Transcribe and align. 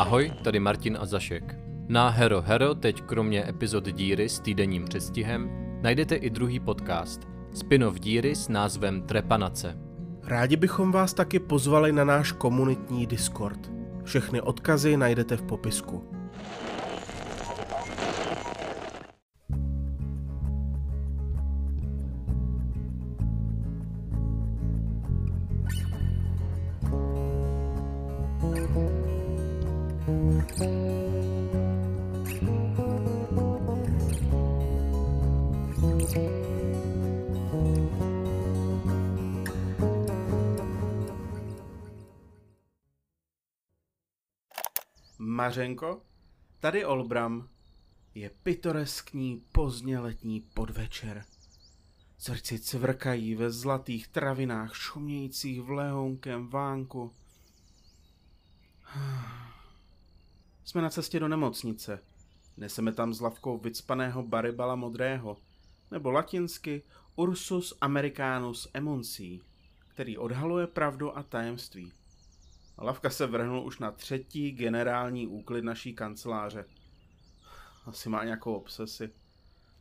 Ahoj, 0.00 0.32
tady 0.42 0.60
Martin 0.60 0.98
a 1.00 1.06
Zašek. 1.06 1.56
Na 1.88 2.08
Hero 2.08 2.42
Hero 2.42 2.74
teď 2.74 3.02
kromě 3.02 3.48
epizod 3.48 3.84
Díry 3.92 4.28
s 4.28 4.40
týdenním 4.40 4.84
přestihem 4.84 5.50
najdete 5.82 6.14
i 6.14 6.30
druhý 6.30 6.60
podcast, 6.60 7.20
spin-off 7.52 8.00
Díry 8.00 8.34
s 8.34 8.48
názvem 8.48 9.02
Trepanace. 9.02 9.78
Rádi 10.24 10.56
bychom 10.56 10.92
vás 10.92 11.14
taky 11.14 11.38
pozvali 11.38 11.92
na 11.92 12.04
náš 12.04 12.32
komunitní 12.32 13.06
Discord. 13.06 13.72
Všechny 14.04 14.40
odkazy 14.40 14.96
najdete 14.96 15.36
v 15.36 15.42
popisku. 15.42 16.19
Mařenko, 45.40 46.02
tady 46.58 46.84
Olbram. 46.84 47.48
Je 48.14 48.30
pitoreskní 48.42 49.44
pozdně 49.52 49.98
letní 49.98 50.40
podvečer. 50.40 51.24
Srdci 52.18 52.58
cvrkají 52.58 53.34
ve 53.34 53.50
zlatých 53.50 54.08
travinách 54.08 54.76
šumějících 54.76 55.60
v 55.60 55.70
lehounkem 55.70 56.48
vánku. 56.48 57.12
Jsme 60.64 60.82
na 60.82 60.90
cestě 60.90 61.20
do 61.20 61.28
nemocnice. 61.28 62.02
Neseme 62.56 62.92
tam 62.92 63.14
s 63.14 63.20
lavkou 63.20 63.58
vycpaného 63.58 64.22
baribala 64.22 64.74
modrého, 64.74 65.36
nebo 65.90 66.10
latinsky 66.10 66.82
Ursus 67.16 67.74
americanus 67.80 68.68
emoncí, 68.74 69.42
který 69.88 70.18
odhaluje 70.18 70.66
pravdu 70.66 71.18
a 71.18 71.22
tajemství. 71.22 71.92
Lavka 72.80 73.10
se 73.10 73.26
vrhnul 73.26 73.66
už 73.66 73.78
na 73.78 73.90
třetí 73.90 74.52
generální 74.52 75.26
úklid 75.26 75.64
naší 75.64 75.94
kanceláře. 75.94 76.64
Asi 77.86 78.08
má 78.08 78.24
nějakou 78.24 78.54
obsesi. 78.54 79.10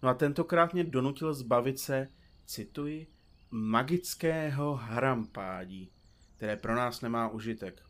No 0.03 0.09
a 0.09 0.13
tentokrát 0.13 0.73
mě 0.73 0.83
donutil 0.83 1.33
zbavit 1.33 1.79
se, 1.79 2.07
cituji, 2.45 3.07
magického 3.51 4.75
harampádí, 4.75 5.91
které 6.37 6.57
pro 6.57 6.75
nás 6.75 7.01
nemá 7.01 7.29
užitek. 7.29 7.83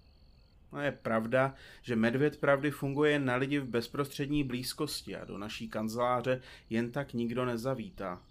No 0.72 0.82
je 0.82 0.92
pravda, 0.92 1.54
že 1.82 1.96
medvěd 1.96 2.40
pravdy 2.40 2.72
funguje 2.72 3.20
na 3.20 3.36
lidi 3.36 3.60
v 3.60 3.68
bezprostřední 3.68 4.44
blízkosti 4.44 5.16
a 5.16 5.26
do 5.26 5.38
naší 5.38 5.70
kanceláře 5.70 6.42
jen 6.70 6.92
tak 6.92 7.14
nikdo 7.14 7.46
nezavítá. 7.46 8.22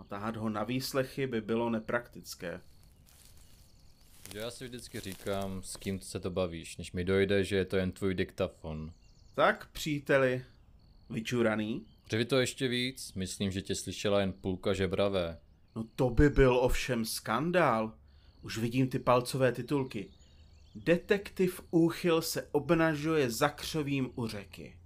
A 0.00 0.04
tahat 0.04 0.36
ho 0.36 0.48
na 0.48 0.64
výslechy 0.64 1.26
by 1.26 1.40
bylo 1.40 1.70
nepraktické. 1.70 2.60
Že 4.34 4.40
já 4.40 4.50
si 4.50 4.64
vždycky 4.64 5.00
říkám, 5.00 5.62
s 5.62 5.76
kým 5.76 6.00
se 6.00 6.20
to 6.20 6.30
bavíš, 6.30 6.76
než 6.76 6.92
mi 6.92 7.04
dojde, 7.04 7.44
že 7.44 7.56
je 7.56 7.64
to 7.64 7.76
jen 7.76 7.92
tvůj 7.92 8.14
diktafon. 8.14 8.92
Tak, 9.34 9.70
příteli, 9.72 10.44
vyčuraný? 11.10 11.86
Řevi 12.10 12.24
to 12.24 12.40
ještě 12.40 12.68
víc, 12.68 13.12
myslím, 13.12 13.50
že 13.50 13.62
tě 13.62 13.74
slyšela 13.74 14.20
jen 14.20 14.32
půlka 14.32 14.72
žebravé. 14.72 15.38
No 15.76 15.84
to 15.96 16.10
by 16.10 16.28
byl 16.30 16.56
ovšem 16.56 17.04
skandál. 17.04 17.92
Už 18.42 18.58
vidím 18.58 18.88
ty 18.88 18.98
palcové 18.98 19.52
titulky. 19.52 20.10
Detektiv 20.74 21.60
Úchyl 21.70 22.22
se 22.22 22.48
obnažuje 22.52 23.30
za 23.30 23.48
křovím 23.48 24.10
u 24.14 24.26
řeky. 24.26 24.76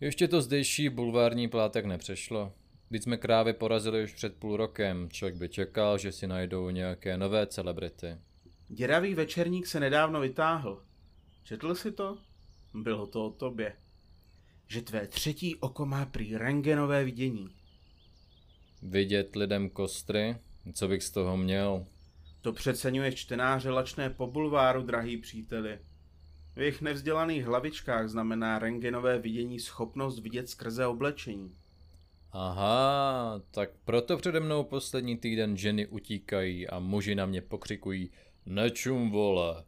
Ještě 0.00 0.28
to 0.28 0.42
zdejší 0.42 0.88
bulvární 0.88 1.48
plátek 1.48 1.84
nepřešlo. 1.84 2.52
Když 2.88 3.02
jsme 3.02 3.16
krávy 3.16 3.52
porazili 3.52 4.04
už 4.04 4.14
před 4.14 4.36
půl 4.36 4.56
rokem, 4.56 5.08
člověk 5.10 5.36
by 5.36 5.48
čekal, 5.48 5.98
že 5.98 6.12
si 6.12 6.26
najdou 6.26 6.70
nějaké 6.70 7.16
nové 7.18 7.46
celebrity. 7.46 8.18
Děravý 8.68 9.14
večerník 9.14 9.66
se 9.66 9.80
nedávno 9.80 10.20
vytáhl. 10.20 10.82
Četl 11.42 11.74
si 11.74 11.92
to? 11.92 12.18
Bylo 12.74 13.06
to 13.06 13.26
o 13.26 13.30
tobě. 13.30 13.76
Že 14.66 14.82
tvé 14.82 15.06
třetí 15.06 15.56
oko 15.56 15.86
má 15.86 16.06
prý 16.06 16.36
rengenové 16.36 17.04
vidění. 17.04 17.48
Vidět 18.82 19.36
lidem 19.36 19.70
kostry? 19.70 20.36
Co 20.72 20.88
bych 20.88 21.02
z 21.02 21.10
toho 21.10 21.36
měl? 21.36 21.86
To 22.40 22.52
přeceňuje 22.52 23.12
čtenáře 23.12 23.70
lačné 23.70 24.10
po 24.10 24.26
bulváru, 24.26 24.82
drahý 24.82 25.16
příteli. 25.16 25.78
V 26.56 26.60
jejich 26.60 26.80
nevzdělaných 26.80 27.44
hlavičkách 27.44 28.08
znamená 28.08 28.58
rengenové 28.58 29.18
vidění 29.18 29.60
schopnost 29.60 30.18
vidět 30.18 30.48
skrze 30.48 30.86
oblečení. 30.86 31.56
Aha, 32.36 33.40
tak 33.50 33.70
proto 33.84 34.16
přede 34.16 34.40
mnou 34.40 34.64
poslední 34.64 35.16
týden 35.16 35.56
ženy 35.56 35.86
utíkají 35.86 36.68
a 36.68 36.78
muži 36.78 37.14
na 37.14 37.26
mě 37.26 37.42
pokřikují 37.42 38.10
Nečum 38.46 39.10
vole. 39.10 39.64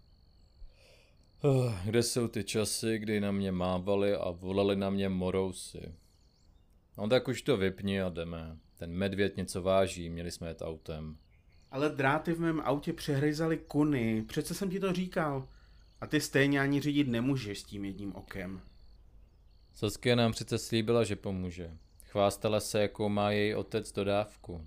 Kde 1.84 2.02
jsou 2.02 2.28
ty 2.28 2.44
časy, 2.44 2.98
kdy 2.98 3.20
na 3.20 3.30
mě 3.32 3.52
mávali 3.52 4.14
a 4.14 4.30
volali 4.30 4.76
na 4.76 4.90
mě 4.90 5.08
morousy? 5.08 5.94
No 6.98 7.08
tak 7.08 7.28
už 7.28 7.42
to 7.42 7.56
vypni 7.56 8.02
a 8.02 8.08
jdeme. 8.08 8.58
Ten 8.76 8.92
medvěd 8.92 9.36
něco 9.36 9.62
váží, 9.62 10.08
měli 10.08 10.30
jsme 10.30 10.48
jet 10.48 10.62
autem. 10.62 11.16
Ale 11.70 11.88
dráty 11.90 12.32
v 12.32 12.40
mém 12.40 12.60
autě 12.60 12.92
přehryzali 12.92 13.58
kuny, 13.58 14.22
přece 14.22 14.54
jsem 14.54 14.70
ti 14.70 14.80
to 14.80 14.92
říkal. 14.92 15.48
A 16.00 16.06
ty 16.06 16.20
stejně 16.20 16.60
ani 16.60 16.80
řídit 16.80 17.08
nemůžeš 17.08 17.58
s 17.58 17.64
tím 17.64 17.84
jedním 17.84 18.14
okem. 18.14 18.60
Saskia 19.72 20.16
nám 20.16 20.32
přece 20.32 20.58
slíbila, 20.58 21.04
že 21.04 21.16
pomůže. 21.16 21.76
Chvástala 22.16 22.60
se, 22.60 22.82
jakou 22.82 23.08
má 23.08 23.30
její 23.30 23.54
otec 23.54 23.92
dodávku. 23.92 24.66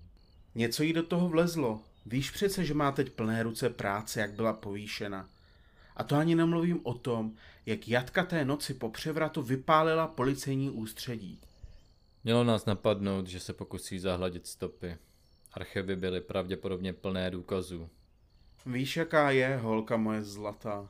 Něco 0.56 0.84
jí 0.84 0.94
do 0.94 1.04
toho 1.04 1.30
vlezlo. 1.30 1.82
Víš 2.06 2.32
přece, 2.32 2.66
že 2.66 2.74
má 2.74 2.92
teď 2.92 3.10
plné 3.10 3.44
ruce 3.44 3.70
práce, 3.70 4.20
jak 4.20 4.34
byla 4.34 4.54
povýšena. 4.54 5.30
A 5.96 6.04
to 6.04 6.16
ani 6.16 6.36
nemluvím 6.36 6.80
o 6.84 6.94
tom, 6.94 7.34
jak 7.66 7.88
Jatka 7.88 8.24
té 8.24 8.46
noci 8.46 8.74
po 8.74 8.90
převratu 8.90 9.42
vypálila 9.42 10.08
policejní 10.08 10.70
ústředí. 10.70 11.40
Mělo 12.24 12.44
nás 12.44 12.66
napadnout, 12.66 13.28
že 13.28 13.40
se 13.40 13.54
pokusí 13.54 14.00
zahladit 14.00 14.48
stopy. 14.48 14.98
Archivy 15.54 15.96
byly 15.96 16.22
pravděpodobně 16.22 16.94
plné 16.94 17.32
důkazů. 17.32 17.90
Víš, 18.66 18.98
jaká 18.98 19.32
je 19.32 19.58
holka 19.58 19.98
moje 19.98 20.24
zlatá? 20.24 20.90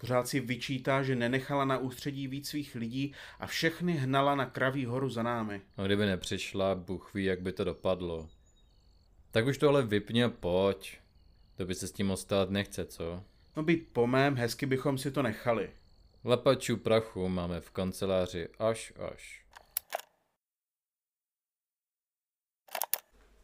Pořád 0.00 0.28
si 0.28 0.40
vyčítá, 0.40 1.02
že 1.02 1.16
nenechala 1.16 1.64
na 1.64 1.78
ústředí 1.78 2.28
víc 2.28 2.48
svých 2.48 2.74
lidí 2.74 3.14
a 3.40 3.46
všechny 3.46 3.92
hnala 3.92 4.34
na 4.34 4.46
kraví 4.46 4.84
horu 4.84 5.08
za 5.08 5.22
námi. 5.22 5.62
A 5.76 5.82
kdyby 5.82 6.06
nepřišla, 6.06 6.74
Bůh 6.74 7.14
ví, 7.14 7.24
jak 7.24 7.40
by 7.40 7.52
to 7.52 7.64
dopadlo. 7.64 8.28
Tak 9.30 9.46
už 9.46 9.58
to 9.58 9.68
ale 9.68 9.82
vypně, 9.82 10.28
pojď. 10.28 10.98
To 11.56 11.66
by 11.66 11.74
se 11.74 11.88
s 11.88 11.92
tím 11.92 12.10
ostát 12.10 12.50
nechce, 12.50 12.84
co? 12.84 13.24
No 13.56 13.62
být 13.62 13.88
po 13.92 14.06
mém, 14.06 14.36
hezky 14.36 14.66
bychom 14.66 14.98
si 14.98 15.10
to 15.10 15.22
nechali. 15.22 15.70
Lapačů 16.24 16.76
prachu 16.76 17.28
máme 17.28 17.60
v 17.60 17.70
kanceláři 17.70 18.48
až 18.58 18.92
až. 19.12 19.44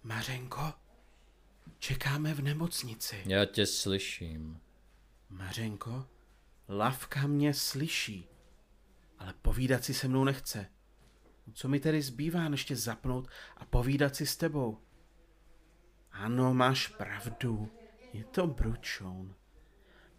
Mařenko, 0.02 0.72
čekáme 1.78 2.34
v 2.34 2.42
nemocnici. 2.42 3.22
Já 3.26 3.44
tě 3.44 3.66
slyším. 3.66 4.60
Mařenko, 5.30 6.06
Lavka 6.68 7.26
mě 7.26 7.54
slyší, 7.54 8.28
ale 9.18 9.34
povídat 9.42 9.84
si 9.84 9.94
se 9.94 10.08
mnou 10.08 10.24
nechce. 10.24 10.66
Co 11.52 11.68
mi 11.68 11.80
tedy 11.80 12.02
zbývá, 12.02 12.48
než 12.48 12.64
tě 12.64 12.76
zapnout 12.76 13.28
a 13.56 13.64
povídat 13.64 14.16
si 14.16 14.26
s 14.26 14.36
tebou? 14.36 14.78
Ano, 16.12 16.54
máš 16.54 16.88
pravdu. 16.88 17.70
Je 18.12 18.24
to 18.24 18.46
bručoun. 18.46 19.34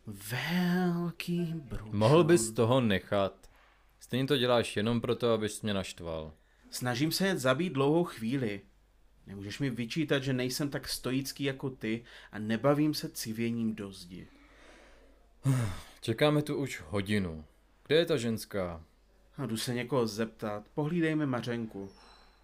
Velký 0.05 1.53
bručoun. 1.55 1.97
Mohl 1.97 2.23
bys 2.23 2.51
toho 2.51 2.81
nechat. 2.81 3.49
Stejně 3.99 4.27
to 4.27 4.37
děláš 4.37 4.77
jenom 4.77 5.01
proto, 5.01 5.33
abys 5.33 5.61
mě 5.61 5.73
naštval. 5.73 6.33
Snažím 6.69 7.11
se 7.11 7.27
jet 7.27 7.39
zabít 7.39 7.73
dlouhou 7.73 8.03
chvíli. 8.03 8.61
Nemůžeš 9.27 9.59
mi 9.59 9.69
vyčítat, 9.69 10.23
že 10.23 10.33
nejsem 10.33 10.69
tak 10.69 10.87
stoický 10.87 11.43
jako 11.43 11.69
ty 11.69 12.03
a 12.31 12.39
nebavím 12.39 12.93
se 12.93 13.09
civěním 13.09 13.75
do 13.75 13.91
zdi. 13.91 14.27
Čekáme 16.01 16.41
tu 16.41 16.55
už 16.55 16.81
hodinu. 16.87 17.45
Kde 17.87 17.95
je 17.95 18.05
ta 18.05 18.17
ženská? 18.17 18.83
A 19.37 19.45
jdu 19.45 19.57
se 19.57 19.73
někoho 19.73 20.07
zeptat. 20.07 20.63
Pohlídejme 20.73 21.25
Mařenku. 21.25 21.89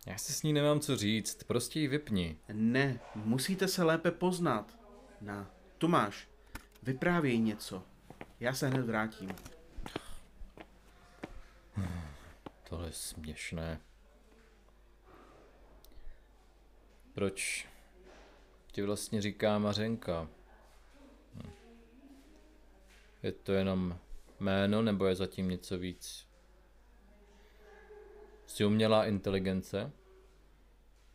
Já 0.05 0.17
si 0.17 0.33
s 0.33 0.43
ní 0.43 0.53
nemám 0.53 0.79
co 0.79 0.97
říct, 0.97 1.43
prostě 1.43 1.79
ji 1.79 1.87
vypni. 1.87 2.37
Ne, 2.53 2.99
musíte 3.15 3.67
se 3.67 3.83
lépe 3.83 4.11
poznat. 4.11 4.77
Na, 5.21 5.51
tu 5.77 5.87
máš. 5.87 6.27
Vyprávěj 6.83 7.39
něco. 7.39 7.83
Já 8.39 8.53
se 8.53 8.67
hned 8.67 8.85
vrátím. 8.85 9.29
Tohle 12.69 12.87
je 12.87 12.93
směšné. 12.93 13.79
Proč 17.13 17.67
ti 18.71 18.81
vlastně 18.81 19.21
říká 19.21 19.59
Mařenka? 19.59 20.27
Je 23.23 23.31
to 23.31 23.51
jenom 23.53 23.99
Jméno 24.43 24.81
nebo 24.81 25.05
je 25.05 25.15
zatím 25.15 25.49
něco 25.49 25.77
víc? 25.77 26.27
Jsi 28.45 28.65
umělá 28.65 29.05
inteligence? 29.05 29.91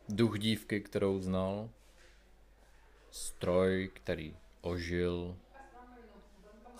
Duch 0.09 0.39
dívky, 0.39 0.81
kterou 0.81 1.19
znal? 1.19 1.69
Stroj, 3.11 3.89
který 3.93 4.37
ožil? 4.61 5.37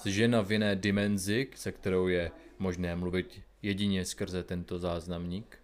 Žena 0.06 0.42
v 0.42 0.52
jiné 0.52 0.76
dimenzi, 0.76 1.48
se 1.56 1.72
kterou 1.72 2.08
je 2.08 2.32
možné 2.60 2.96
mluvit 2.96 3.42
jedině 3.62 4.06
skrze 4.06 4.44
tento 4.44 4.80
záznamník? 4.80 5.64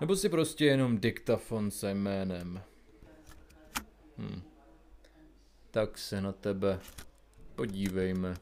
Nebo 0.00 0.16
si 0.16 0.28
prostě 0.28 0.64
jenom 0.64 0.98
diktafon 0.98 1.70
se 1.70 1.94
jménem? 1.94 2.62
Hm. 4.18 4.42
Tak 5.70 5.98
se 5.98 6.20
na 6.20 6.32
tebe 6.32 6.80
podívejme. 7.58 8.36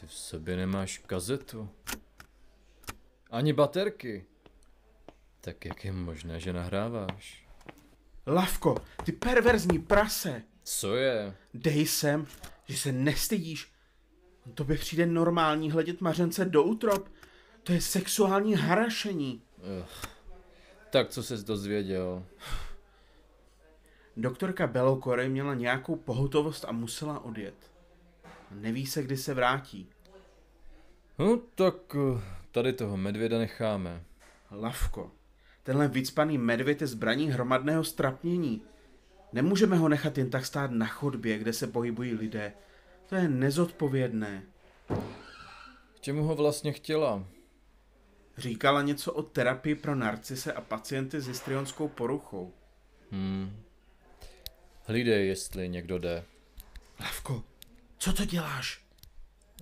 Ty 0.00 0.06
v 0.06 0.12
sobě 0.12 0.56
nemáš 0.56 0.98
kazetu. 0.98 1.68
Ani 3.30 3.52
baterky. 3.52 4.24
Tak 5.40 5.64
jak 5.64 5.84
je 5.84 5.92
možné, 5.92 6.40
že 6.40 6.52
nahráváš? 6.52 7.46
Lavko, 8.26 8.76
ty 9.04 9.12
perverzní 9.12 9.78
prase! 9.78 10.42
Co 10.62 10.96
je? 10.96 11.36
Dej 11.54 11.86
sem, 11.86 12.26
že 12.66 12.76
se 12.76 12.92
nestydíš. 12.92 13.72
To 14.54 14.64
by 14.64 14.76
přijde 14.76 15.06
normální 15.06 15.70
hledět 15.70 16.00
mařence 16.00 16.44
do 16.44 16.62
útrop. 16.62 17.08
To 17.62 17.72
je 17.72 17.80
sexuální 17.80 18.54
harašení. 18.54 19.42
Ugh. 19.58 20.10
Tak 20.90 21.10
co 21.10 21.22
ses 21.22 21.44
dozvěděl? 21.44 22.26
Doktorka 24.20 24.66
Belokory 24.66 25.28
měla 25.28 25.54
nějakou 25.54 25.96
pohotovost 25.96 26.64
a 26.68 26.72
musela 26.72 27.24
odjet. 27.24 27.54
Neví 28.50 28.86
se, 28.86 29.02
kdy 29.02 29.16
se 29.16 29.34
vrátí. 29.34 29.88
No 31.18 31.36
tak 31.54 31.74
eh, 31.94 32.20
tady 32.50 32.72
toho 32.72 32.96
medvěda 32.96 33.38
necháme. 33.38 34.02
Lavko, 34.50 35.10
tenhle 35.62 35.88
vycpaný 35.88 36.38
medvěd 36.38 36.80
je 36.80 36.86
zbraní 36.86 37.30
hromadného 37.30 37.84
strapnění. 37.84 38.62
Nemůžeme 39.32 39.76
ho 39.76 39.88
nechat 39.88 40.18
jen 40.18 40.30
tak 40.30 40.46
stát 40.46 40.70
na 40.70 40.86
chodbě, 40.86 41.38
kde 41.38 41.52
se 41.52 41.66
pohybují 41.66 42.14
lidé. 42.14 42.52
To 43.06 43.14
je 43.14 43.28
nezodpovědné. 43.28 44.42
K 45.94 46.00
čemu 46.00 46.24
ho 46.24 46.34
vlastně 46.34 46.72
chtěla? 46.72 47.24
Říkala 48.36 48.82
něco 48.82 49.12
o 49.12 49.22
terapii 49.22 49.74
pro 49.74 49.94
narcise 49.94 50.52
a 50.52 50.60
pacienty 50.60 51.20
s 51.20 51.26
histrionskou 51.26 51.88
poruchou. 51.88 52.52
Hmm. 53.10 53.62
Hlídej, 54.90 55.28
jestli 55.28 55.68
někdo 55.68 55.98
jde. 55.98 56.24
Lavko, 57.00 57.44
co 57.98 58.12
to 58.12 58.24
děláš? 58.24 58.84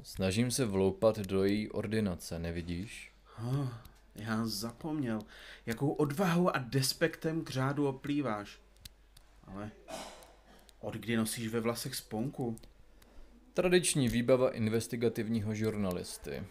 Snažím 0.03 0.51
se 0.51 0.65
vloupat 0.65 1.19
do 1.19 1.45
její 1.45 1.71
ordinace, 1.71 2.39
nevidíš? 2.39 3.13
Oh, 3.39 3.69
já 4.15 4.47
zapomněl, 4.47 5.21
jakou 5.67 5.93
odvahou 5.93 6.57
a 6.57 6.59
despektem 6.59 7.45
k 7.45 7.51
řádu 7.51 7.89
oplýváš. 7.89 8.61
Ale 9.47 9.71
od 10.81 10.95
kdy 10.95 11.17
nosíš 11.17 11.49
ve 11.49 11.61
vlasech 11.61 11.95
sponku? 11.95 12.57
Tradiční 13.55 14.09
výbava 14.09 14.51
investigativního 14.51 15.55
žurnalisty. 15.55 16.43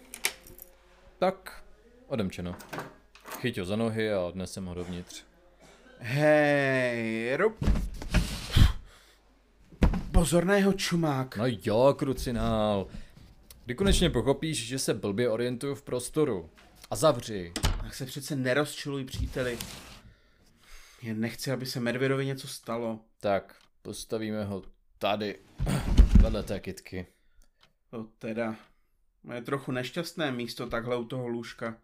Tak, 1.20 1.64
odemčeno. 2.08 2.56
Chyť 3.40 3.58
ho 3.58 3.66
za 3.66 3.76
nohy 3.76 4.14
a 4.14 4.22
odnesem 4.22 4.66
ho 4.66 4.74
dovnitř. 4.74 5.24
Hej, 6.00 7.36
rup. 7.38 7.88
Pozorného 10.18 10.74
čumák. 10.74 11.38
No 11.38 11.44
jo, 11.48 11.96
krucinál. 11.98 12.88
Kdy 13.66 13.75
konečně 13.75 14.10
pochopíš, 14.10 14.68
že 14.68 14.80
se 14.80 14.94
blbě 14.94 15.30
orientuju 15.30 15.75
v 15.75 15.81
prostoru. 15.81 16.50
A 16.90 16.96
zavři. 16.96 17.54
Tak 17.81 17.96
se 17.96 18.06
přece 18.06 18.36
nerozčiluj, 18.36 19.06
příteli. 19.06 19.58
Jen 21.02 21.19
nechci, 21.19 21.52
aby 21.52 21.66
se 21.66 21.80
Medvědovi 21.80 22.25
něco 22.25 22.48
stalo. 22.48 23.00
Tak, 23.19 23.56
postavíme 23.81 24.46
ho 24.46 24.64
tady, 24.98 25.40
vedle 26.22 26.44
té 26.44 26.60
kitky. 26.60 27.08
To 27.92 28.04
teda. 28.19 28.56
Je 29.34 29.42
trochu 29.42 29.72
nešťastné 29.72 30.31
místo 30.31 30.68
takhle 30.68 30.98
u 30.98 31.06
toho 31.06 31.28
lůžka. 31.28 31.78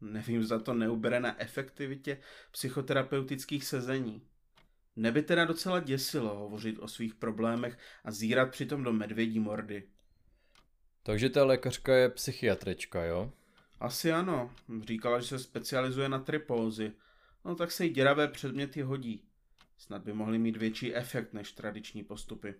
Nevím, 0.00 0.44
za 0.44 0.58
to 0.58 0.74
neubere 0.74 1.20
na 1.20 1.40
efektivitě 1.40 2.18
psychoterapeutických 2.52 3.64
sezení. 3.64 4.22
Neby 5.00 5.22
teda 5.22 5.44
docela 5.44 5.80
děsilo 5.80 6.34
hovořit 6.34 6.78
o 6.78 6.88
svých 6.88 7.14
problémech 7.14 7.78
a 8.04 8.10
zírat 8.10 8.50
přitom 8.50 8.84
do 8.84 8.92
medvědí 8.92 9.40
mordy. 9.40 9.82
Takže 11.02 11.30
ta 11.30 11.44
lékařka 11.44 11.94
je 11.94 12.08
psychiatrička, 12.08 13.04
jo? 13.04 13.32
Asi 13.80 14.12
ano. 14.12 14.50
Říkala, 14.84 15.20
že 15.20 15.26
se 15.26 15.38
specializuje 15.38 16.08
na 16.08 16.18
tripózy. 16.18 16.92
No 17.44 17.54
tak 17.54 17.70
se 17.70 17.84
jí 17.84 17.90
děravé 17.90 18.28
předměty 18.28 18.82
hodí. 18.82 19.24
Snad 19.78 20.02
by 20.02 20.12
mohly 20.12 20.38
mít 20.38 20.56
větší 20.56 20.94
efekt 20.94 21.32
než 21.32 21.52
tradiční 21.52 22.04
postupy. 22.04 22.54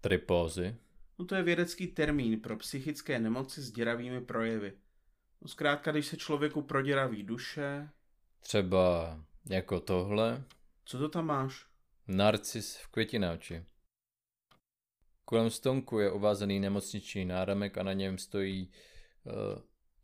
Tripózy? 0.00 0.76
No 1.18 1.24
to 1.24 1.34
je 1.34 1.42
vědecký 1.42 1.86
termín 1.86 2.40
pro 2.40 2.56
psychické 2.56 3.18
nemoci 3.18 3.62
s 3.62 3.72
děravými 3.72 4.20
projevy. 4.20 4.72
No 5.42 5.48
zkrátka, 5.48 5.92
když 5.92 6.06
se 6.06 6.16
člověku 6.16 6.62
proděraví 6.62 7.22
duše... 7.22 7.88
Třeba 8.40 9.20
jako 9.48 9.80
tohle? 9.80 10.44
Co 10.84 10.98
to 10.98 11.08
tam 11.08 11.26
máš? 11.26 11.69
Narcis 12.10 12.76
v 12.76 12.88
květináči. 12.88 13.64
Kolem 15.24 15.50
stonku 15.50 15.98
je 15.98 16.12
uvázaný 16.12 16.60
nemocniční 16.60 17.24
náramek 17.24 17.78
a 17.78 17.82
na 17.82 17.92
něm 17.92 18.18
stojí 18.18 18.72
uh, 19.24 19.32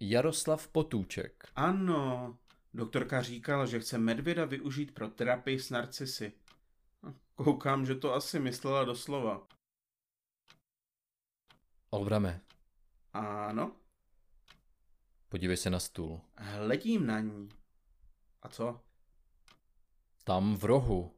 Jaroslav 0.00 0.68
Potůček. 0.68 1.48
Ano, 1.54 2.38
doktorka 2.74 3.22
říkala, 3.22 3.66
že 3.66 3.80
chce 3.80 3.98
medvěda 3.98 4.44
využít 4.44 4.94
pro 4.94 5.08
terapii 5.08 5.60
s 5.60 5.70
narcisy. 5.70 6.32
Koukám, 7.34 7.86
že 7.86 7.94
to 7.94 8.14
asi 8.14 8.38
myslela 8.40 8.84
doslova. 8.84 9.46
Olbrame, 11.90 12.40
Ano, 13.12 13.76
podívej 15.28 15.56
se 15.56 15.70
na 15.70 15.80
stůl. 15.80 16.20
hledím 16.36 17.06
na 17.06 17.20
ní. 17.20 17.48
A 18.42 18.48
co? 18.48 18.80
Tam 20.24 20.56
v 20.56 20.64
rohu. 20.64 21.15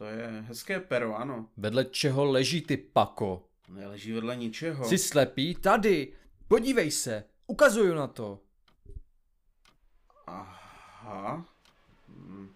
To 0.00 0.06
je 0.06 0.44
hezké 0.48 0.80
pero, 0.80 1.16
ano. 1.16 1.46
Vedle 1.56 1.84
čeho 1.84 2.24
leží 2.24 2.62
ty 2.62 2.76
pako? 2.76 3.44
Neleží 3.68 4.12
vedle 4.12 4.36
ničeho. 4.36 4.88
Jsi 4.88 4.98
slepý? 4.98 5.54
Tady! 5.54 6.12
Podívej 6.48 6.90
se! 6.90 7.24
Ukazuju 7.46 7.94
na 7.94 8.06
to! 8.06 8.38
Aha. 10.26 11.44
Hmm. 12.08 12.50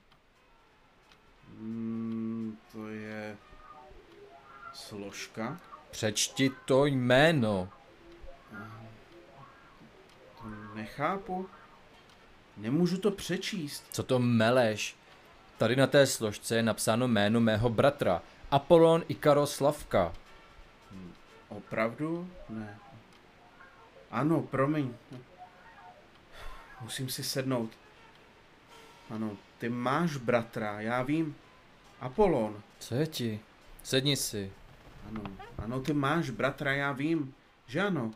Hmm, 1.48 2.58
to 2.72 2.88
je 2.88 3.36
složka. 4.72 5.60
Přečti 5.90 6.50
to 6.64 6.86
jméno. 6.86 7.68
To 10.42 10.48
nechápu. 10.74 11.48
Nemůžu 12.56 12.98
to 12.98 13.10
přečíst. 13.10 13.84
Co 13.92 14.02
to 14.02 14.18
meleš? 14.18 14.96
Tady 15.58 15.76
na 15.76 15.86
té 15.86 16.06
složce 16.06 16.56
je 16.56 16.62
napsáno 16.62 17.08
jméno 17.08 17.40
mého 17.40 17.68
bratra. 17.68 18.22
Apollon 18.50 19.02
Ikaro 19.08 19.46
Slavka. 19.46 20.12
Opravdu? 21.48 22.30
Ne. 22.48 22.78
Ano, 24.10 24.42
promiň. 24.42 24.94
Musím 26.80 27.08
si 27.08 27.24
sednout. 27.24 27.70
Ano, 29.10 29.36
ty 29.58 29.68
máš 29.68 30.16
bratra, 30.16 30.80
já 30.80 31.02
vím. 31.02 31.36
Apollon. 32.00 32.62
Co 32.78 32.94
je 32.94 33.06
ti? 33.06 33.40
Sedni 33.82 34.16
si. 34.16 34.52
Ano, 35.08 35.22
ano, 35.58 35.80
ty 35.80 35.92
máš 35.92 36.30
bratra, 36.30 36.72
já 36.72 36.92
vím. 36.92 37.34
Že 37.66 37.80
ano? 37.80 38.10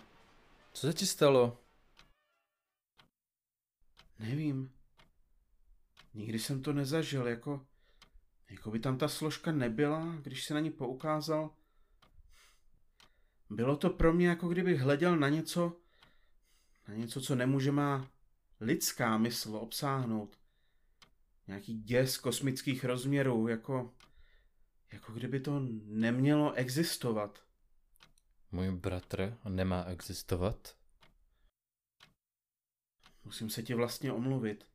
Co 0.73 0.87
se 0.87 0.92
ti 0.92 1.07
stalo? 1.07 1.57
Nevím. 4.18 4.71
Nikdy 6.15 6.38
jsem 6.38 6.62
to 6.62 6.73
nezažil, 6.73 7.29
jako... 7.29 7.67
Jako 8.50 8.71
by 8.71 8.79
tam 8.79 8.99
ta 8.99 9.09
složka 9.09 9.53
nebyla, 9.53 10.17
když 10.23 10.45
se 10.45 10.55
na 10.55 10.61
ní 10.61 10.71
poukázal. 10.71 11.50
Bylo 13.50 13.77
to 13.77 13.91
pro 13.91 14.12
mě, 14.12 14.29
jako 14.29 14.49
kdybych 14.49 14.81
hleděl 14.81 15.17
na 15.17 15.29
něco, 15.29 15.77
na 16.88 16.95
něco, 16.95 17.21
co 17.21 17.35
nemůže 17.35 17.73
má 17.73 18.11
lidská 18.61 19.19
mysl 19.19 19.57
obsáhnout. 19.57 20.38
Nějaký 21.47 21.83
děs 21.83 22.19
kosmických 22.19 22.85
rozměrů, 22.85 23.49
jako, 23.49 23.95
jako 24.93 25.12
kdyby 25.12 25.41
to 25.41 25.61
nemělo 25.85 26.53
existovat. 26.53 27.43
Můj 28.53 28.71
bratr 28.71 29.38
nemá 29.49 29.85
existovat? 29.85 30.77
Musím 33.25 33.50
se 33.50 33.62
ti 33.62 33.75
vlastně 33.75 34.12
omluvit. 34.12 34.67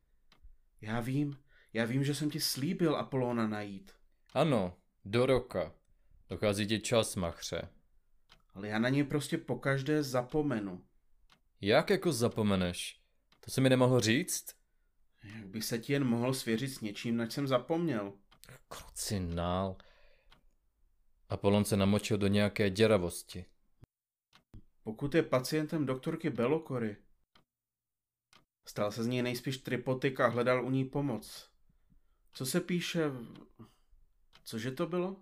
Já 0.84 1.00
vím, 1.00 1.38
já 1.72 1.84
vím, 1.84 2.04
že 2.04 2.14
jsem 2.14 2.30
ti 2.30 2.40
slíbil 2.40 2.96
Apolona 2.96 3.46
najít. 3.48 3.92
Ano, 4.34 4.76
do 5.04 5.26
roka. 5.26 5.72
Dochází 6.28 6.66
ti 6.66 6.80
čas, 6.80 7.16
machře. 7.16 7.68
ale 8.54 8.68
já 8.68 8.78
na 8.78 8.88
něj 8.88 9.04
prostě 9.04 9.38
pokaždé 9.38 10.02
zapomenu. 10.02 10.84
Jak 11.60 11.90
jako 11.90 12.12
zapomeneš? 12.12 13.00
To 13.40 13.50
se 13.50 13.60
mi 13.60 13.68
nemohl 13.70 14.00
říct? 14.00 14.54
Jak 15.24 15.46
bych 15.46 15.64
se 15.64 15.78
ti 15.78 15.92
jen 15.92 16.04
mohl 16.04 16.34
svěřit 16.34 16.68
s 16.68 16.80
něčím, 16.80 17.16
nač 17.16 17.32
jsem 17.32 17.46
zapomněl. 17.48 18.12
Krucinál. 18.68 19.76
Apollon 21.28 21.64
se 21.64 21.76
namočil 21.76 22.18
do 22.18 22.26
nějaké 22.26 22.70
děravosti. 22.70 23.44
Pokud 24.82 25.14
je 25.14 25.22
pacientem 25.22 25.86
doktorky 25.86 26.30
Belokory, 26.30 26.96
stal 28.64 28.92
se 28.92 29.04
z 29.04 29.06
něj 29.06 29.22
nejspíš 29.22 29.58
tripotik 29.58 30.20
a 30.20 30.26
hledal 30.26 30.64
u 30.64 30.70
ní 30.70 30.84
pomoc. 30.84 31.48
Co 32.32 32.46
se 32.46 32.60
píše... 32.60 33.10
Cože 34.44 34.70
to 34.70 34.86
bylo? 34.86 35.16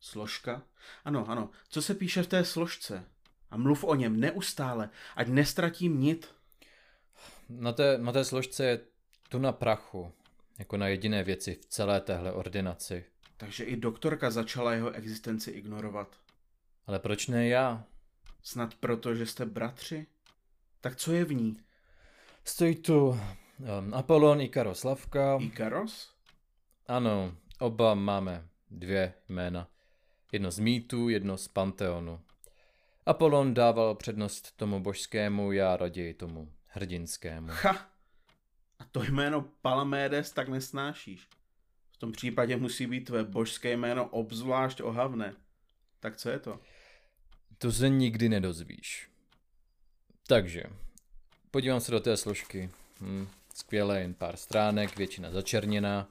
Složka? 0.00 0.62
Ano, 1.04 1.28
ano. 1.28 1.50
Co 1.68 1.82
se 1.82 1.94
píše 1.94 2.22
v 2.22 2.26
té 2.26 2.44
složce? 2.44 3.04
A 3.50 3.56
mluv 3.56 3.84
o 3.84 3.94
něm 3.94 4.20
neustále, 4.20 4.90
ať 5.16 5.28
nestratím 5.28 6.00
nit. 6.00 6.34
Na 7.48 7.72
té, 7.72 7.98
na 7.98 8.12
té 8.12 8.24
složce 8.24 8.64
je 8.64 8.80
tu 9.28 9.38
na 9.38 9.52
prachu, 9.52 10.12
jako 10.58 10.76
na 10.76 10.88
jediné 10.88 11.24
věci 11.24 11.54
v 11.54 11.66
celé 11.66 12.00
téhle 12.00 12.32
ordinaci. 12.32 13.04
Takže 13.36 13.64
i 13.64 13.76
doktorka 13.76 14.30
začala 14.30 14.74
jeho 14.74 14.90
existenci 14.90 15.50
ignorovat. 15.50 16.16
Ale 16.86 16.98
proč 16.98 17.26
ne 17.26 17.48
já? 17.48 17.84
Snad 18.42 18.74
proto, 18.74 19.14
že 19.14 19.26
jste 19.26 19.46
bratři? 19.46 20.06
Tak 20.80 20.96
co 20.96 21.12
je 21.12 21.24
v 21.24 21.34
ní? 21.34 21.60
Stojí 22.46 22.74
tu 22.74 23.08
um, 23.08 23.94
Apollon 23.94 24.40
i 24.40 24.48
Karoslavka. 24.48 25.38
Ikaros? 25.40 26.14
Ano, 26.86 27.36
oba 27.58 27.94
máme 27.94 28.48
dvě 28.70 29.14
jména. 29.28 29.68
Jedno 30.32 30.50
z 30.50 30.58
mýtů, 30.58 31.08
jedno 31.08 31.38
z 31.38 31.48
Panteonu. 31.48 32.20
Apollon 33.06 33.54
dával 33.54 33.94
přednost 33.94 34.56
tomu 34.56 34.80
božskému, 34.80 35.52
já 35.52 35.76
raději 35.76 36.14
tomu 36.14 36.52
hrdinskému. 36.66 37.48
Ha! 37.50 37.90
A 38.78 38.84
to 38.84 39.02
jméno 39.02 39.42
Palamédes 39.62 40.32
tak 40.32 40.48
nesnášíš. 40.48 41.28
V 41.90 41.96
tom 41.96 42.12
případě 42.12 42.56
musí 42.56 42.86
být 42.86 43.04
tvé 43.04 43.24
božské 43.24 43.76
jméno 43.76 44.08
obzvlášť 44.08 44.80
ohavné. 44.82 45.34
Tak 46.00 46.16
co 46.16 46.30
je 46.30 46.38
to? 46.38 46.60
To 47.58 47.72
se 47.72 47.88
nikdy 47.88 48.28
nedozvíš. 48.28 49.10
Takže, 50.26 50.62
podívám 51.54 51.80
se 51.80 51.92
do 51.92 52.00
té 52.00 52.16
složky. 52.16 52.70
Hm, 53.00 53.28
skvěle, 53.54 54.00
jen 54.00 54.14
pár 54.14 54.36
stránek, 54.36 54.96
většina 54.96 55.30
začerněná. 55.30 56.08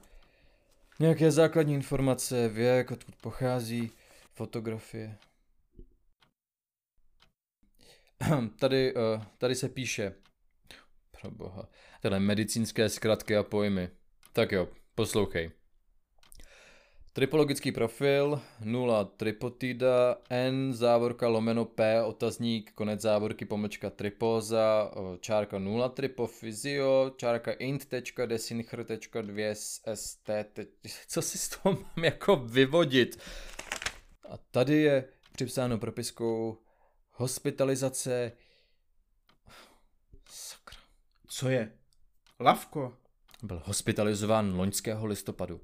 Nějaké 0.98 1.30
základní 1.30 1.74
informace, 1.74 2.48
věk, 2.48 2.90
odkud 2.90 3.16
pochází, 3.16 3.90
fotografie. 4.34 5.18
Tady, 8.58 8.94
uh, 8.94 9.22
tady 9.38 9.54
se 9.54 9.68
píše. 9.68 10.14
Pro 11.20 11.30
boha. 11.30 11.68
Tyhle 12.00 12.20
medicínské 12.20 12.88
zkratky 12.88 13.36
a 13.36 13.42
pojmy. 13.42 13.90
Tak 14.32 14.52
jo, 14.52 14.68
poslouchej. 14.94 15.50
Tripologický 17.14 17.72
profil 17.72 18.40
0 18.60 19.04
tripotida 19.04 20.16
N 20.30 20.74
závorka 20.74 21.28
lomeno 21.28 21.64
P 21.64 22.02
otazník 22.02 22.72
konec 22.74 23.00
závorky 23.00 23.44
pomlčka 23.44 23.90
tripoza 23.90 24.90
čárka 25.20 25.58
0 25.58 25.88
tripofizio 25.88 27.14
čárka 27.16 27.52
int.desinchr.2 27.52 29.54
st 29.94 30.30
te- 30.52 30.66
co 31.06 31.22
si 31.22 31.38
z 31.38 31.48
toho 31.48 31.74
mám 31.74 32.04
jako 32.04 32.36
vyvodit 32.36 33.18
a 34.28 34.36
tady 34.50 34.74
je 34.74 35.04
připsáno 35.32 35.78
propiskou 35.78 36.58
hospitalizace 37.10 38.32
sakra 40.30 40.78
Co 41.26 41.48
je? 41.48 41.72
Lavko? 42.40 42.96
byl 43.42 43.62
hospitalizován 43.64 44.56
loňského 44.56 45.06
listopadu 45.06 45.60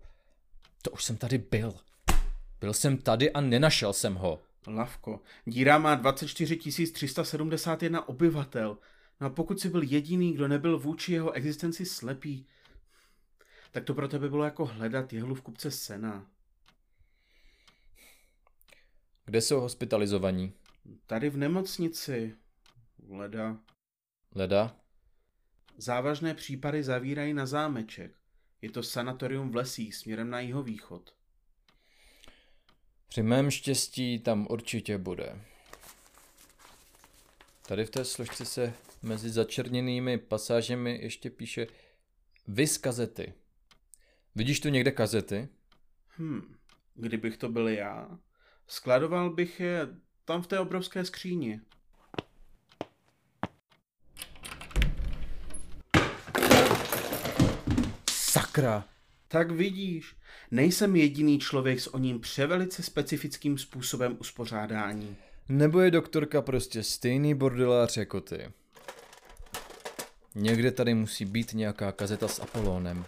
to 0.82 0.90
už 0.90 1.04
jsem 1.04 1.16
tady 1.16 1.38
byl 1.38 1.74
byl 2.60 2.72
jsem 2.72 2.98
tady 2.98 3.32
a 3.32 3.40
nenašel 3.40 3.92
jsem 3.92 4.14
ho 4.14 4.42
Lavko. 4.66 5.20
Díra 5.44 5.78
má 5.78 5.94
24 5.94 6.56
371 6.92 8.08
obyvatel. 8.08 8.78
No 9.20 9.26
a 9.26 9.30
pokud 9.30 9.60
jsi 9.60 9.68
byl 9.68 9.82
jediný, 9.82 10.32
kdo 10.32 10.48
nebyl 10.48 10.78
vůči 10.78 11.12
jeho 11.12 11.32
existenci 11.32 11.86
slepý, 11.86 12.46
tak 13.70 13.84
to 13.84 13.94
pro 13.94 14.08
tebe 14.08 14.28
bylo 14.28 14.44
jako 14.44 14.66
hledat 14.66 15.12
jehlu 15.12 15.34
v 15.34 15.42
kupce 15.42 15.70
sena. 15.70 16.26
Kde 19.24 19.40
jsou 19.40 19.60
hospitalizovaní? 19.60 20.52
Tady 21.06 21.30
v 21.30 21.36
nemocnici. 21.36 22.36
Leda. 23.08 23.58
Leda? 24.34 24.76
Závažné 25.76 26.34
případy 26.34 26.82
zavírají 26.82 27.34
na 27.34 27.46
zámeček. 27.46 28.19
Je 28.62 28.70
to 28.70 28.82
sanatorium 28.82 29.50
v 29.50 29.56
lesích 29.56 29.94
směrem 29.94 30.30
na 30.30 30.40
jihovýchod. 30.40 31.14
Při 33.08 33.22
mém 33.22 33.50
štěstí 33.50 34.18
tam 34.18 34.46
určitě 34.50 34.98
bude. 34.98 35.40
Tady 37.68 37.84
v 37.84 37.90
té 37.90 38.04
složce 38.04 38.44
se 38.44 38.74
mezi 39.02 39.30
začerněnými 39.30 40.18
pasážemi 40.18 40.98
ještě 41.02 41.30
píše 41.30 41.66
Vys 42.48 42.78
kazety. 42.78 43.34
Vidíš 44.34 44.60
tu 44.60 44.68
někde 44.68 44.90
kazety? 44.90 45.48
Hm, 46.18 46.56
kdybych 46.94 47.36
to 47.36 47.48
byl 47.48 47.68
já, 47.68 48.18
skladoval 48.66 49.30
bych 49.30 49.60
je 49.60 49.88
tam 50.24 50.42
v 50.42 50.46
té 50.46 50.58
obrovské 50.58 51.04
skříni. 51.04 51.60
Sakra! 58.60 58.84
Tak 59.28 59.50
vidíš, 59.50 60.16
nejsem 60.50 60.96
jediný 60.96 61.38
člověk 61.38 61.80
s 61.80 61.94
o 61.94 61.98
ním 61.98 62.20
převelice 62.20 62.82
specifickým 62.82 63.58
způsobem 63.58 64.16
uspořádání. 64.20 65.16
Nebo 65.48 65.80
je 65.80 65.90
doktorka 65.90 66.42
prostě 66.42 66.82
stejný 66.82 67.34
bordelář 67.34 67.96
jako 67.96 68.20
ty? 68.20 68.52
Někde 70.34 70.70
tady 70.70 70.94
musí 70.94 71.24
být 71.24 71.54
nějaká 71.54 71.92
kazeta 71.92 72.28
s 72.28 72.40
Apollonem. 72.40 73.04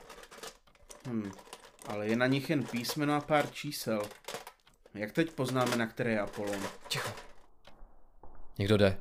Hm, 1.06 1.30
ale 1.87 2.09
je 2.09 2.16
na 2.16 2.26
nich 2.26 2.50
jen 2.50 2.64
písmeno 2.64 3.14
a 3.14 3.21
pár 3.21 3.50
čísel. 3.50 4.02
Jak 4.94 5.12
teď 5.12 5.32
poznáme, 5.32 5.76
na 5.76 5.87
které 5.87 6.11
je 6.11 6.21
Apollon? 6.21 6.61
Ticho. 6.88 7.11
Někdo 8.59 8.76
jde. 8.76 8.99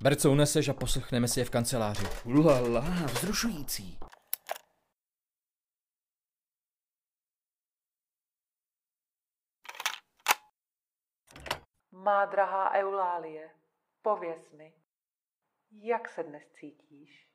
Ber, 0.00 0.16
co 0.16 0.30
uneseš 0.30 0.68
a 0.68 0.72
poslechneme 0.72 1.28
si 1.28 1.40
je 1.40 1.44
v 1.44 1.50
kanceláři. 1.50 2.06
Ulala, 2.24 2.84
vzrušující. 3.14 3.98
Má 12.06 12.24
drahá 12.24 12.70
Eulálie, 12.72 13.50
pověz 14.02 14.50
mi, 14.50 14.74
jak 15.70 16.08
se 16.08 16.22
dnes 16.22 16.48
cítíš? 16.48 17.28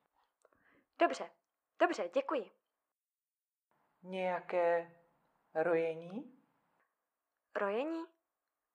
Dobře, 0.99 1.31
dobře, 1.79 2.09
děkuji. 2.09 2.51
Nějaké 4.03 4.95
rojení? 5.55 6.45
Rojení? 7.55 8.05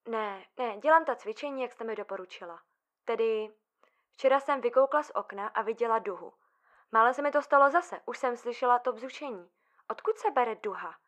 Ne, 0.09 0.45
ne, 0.57 0.79
dělám 0.79 1.05
ta 1.05 1.17
cvičení, 1.17 1.63
jak 1.63 1.73
jste 1.73 1.85
mi 1.85 1.97
doporučila. 1.97 2.63
Tedy 3.05 3.55
včera 4.11 4.41
jsem 4.41 4.61
vykoukla 4.61 5.03
z 5.03 5.11
okna 5.15 5.49
a 5.49 5.63
viděla 5.63 5.99
duhu. 5.99 6.33
Mále 6.93 7.15
se 7.15 7.23
mi 7.23 7.31
to 7.31 7.43
stalo 7.43 7.71
zase, 7.71 8.01
už 8.07 8.19
jsem 8.19 8.37
slyšela 8.37 8.79
to 8.79 8.93
bzučení. 8.93 9.51
Odkud 9.89 10.19
se 10.19 10.31
bere 10.31 10.55
duha? 10.55 10.99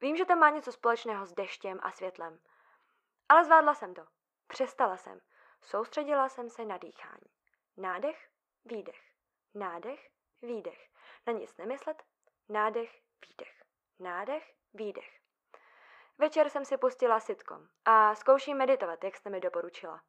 Vím, 0.00 0.16
že 0.16 0.24
to 0.24 0.36
má 0.36 0.50
něco 0.50 0.72
společného 0.72 1.26
s 1.26 1.32
deštěm 1.32 1.80
a 1.82 1.90
světlem. 1.90 2.40
Ale 3.28 3.44
zvládla 3.44 3.74
jsem 3.74 3.94
to. 3.94 4.15
Přestala 4.46 4.96
jsem. 4.96 5.20
Soustředila 5.62 6.28
jsem 6.28 6.50
se 6.50 6.64
na 6.64 6.78
dýchání. 6.78 7.30
Nádech, 7.76 8.30
výdech. 8.64 9.12
Nádech, 9.54 10.10
výdech. 10.42 10.88
Na 11.26 11.32
nic 11.32 11.56
nemyslet. 11.56 12.02
Nádech, 12.48 13.02
výdech. 13.28 13.64
Nádech, 13.98 14.54
výdech. 14.74 15.20
Večer 16.18 16.50
jsem 16.50 16.64
si 16.64 16.76
pustila 16.76 17.20
sitcom 17.20 17.68
a 17.84 18.14
zkouším 18.14 18.56
meditovat, 18.56 19.04
jak 19.04 19.16
jste 19.16 19.30
mi 19.30 19.40
doporučila. 19.40 20.02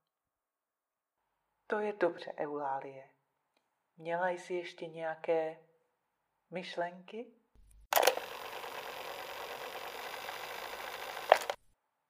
To 1.68 1.80
je 1.80 1.94
dobře, 1.94 2.34
Eulálie. 2.38 3.10
Měla 3.98 4.30
jsi 4.30 4.54
ještě 4.54 4.88
nějaké 4.88 5.60
myšlenky? 6.50 7.34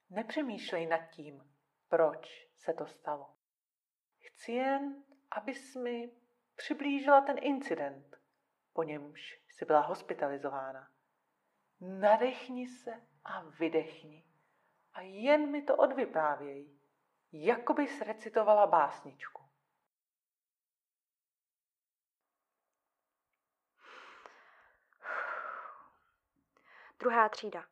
Nepřemýšlej 0.09 0.85
nad 0.85 1.09
tím, 1.09 1.56
proč 1.89 2.49
se 2.55 2.73
to 2.73 2.85
stalo. 2.85 3.33
Chci 4.19 4.51
jen, 4.51 5.03
abys 5.31 5.75
mi 5.75 6.11
přiblížila 6.55 7.21
ten 7.21 7.35
incident, 7.41 8.17
po 8.73 8.83
němž 8.83 9.41
jsi 9.49 9.65
byla 9.65 9.81
hospitalizována. 9.81 10.91
Nadechni 11.81 12.67
se 12.67 12.91
a 13.23 13.41
vydechni 13.41 14.27
a 14.97 15.01
jen 15.01 15.51
mi 15.51 15.61
to 15.61 15.75
odvyprávěj. 15.75 16.77
jako 17.31 17.73
bys 17.73 18.01
recitovala 18.01 18.67
básničku. 18.67 19.43
Druhá 26.99 27.29
třída. 27.29 27.65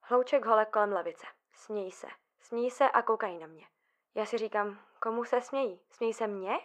Hlouček 0.00 0.44
holek 0.44 0.70
kolem 0.70 0.92
lavice. 0.92 1.26
Smějí 1.52 1.92
se. 1.92 2.06
Smějí 2.52 2.70
se 2.70 2.90
a 2.90 3.02
koukají 3.02 3.38
na 3.38 3.46
mě. 3.46 3.66
Já 4.14 4.26
si 4.26 4.38
říkám, 4.38 4.80
komu 5.00 5.24
se 5.24 5.40
smějí? 5.40 5.80
Smějí 5.90 6.14
se 6.14 6.26
mně? 6.26 6.58